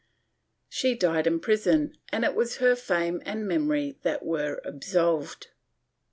[0.67, 5.49] She died in prison and it was her fame and memory that were absolved.